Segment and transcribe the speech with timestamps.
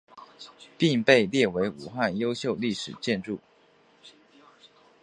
[0.79, 3.37] 并被列为武汉优秀历史建筑。